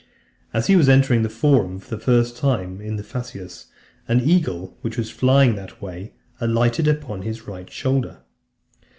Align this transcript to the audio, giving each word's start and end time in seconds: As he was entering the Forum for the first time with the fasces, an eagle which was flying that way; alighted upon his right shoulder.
As 0.51 0.65
he 0.65 0.75
was 0.75 0.89
entering 0.89 1.21
the 1.21 1.29
Forum 1.29 1.77
for 1.79 1.91
the 1.95 2.01
first 2.01 2.35
time 2.35 2.79
with 2.79 2.97
the 2.97 3.03
fasces, 3.03 3.67
an 4.07 4.19
eagle 4.19 4.75
which 4.81 4.97
was 4.97 5.11
flying 5.11 5.53
that 5.53 5.79
way; 5.79 6.13
alighted 6.39 6.87
upon 6.87 7.21
his 7.21 7.43
right 7.47 7.69
shoulder. 7.69 8.21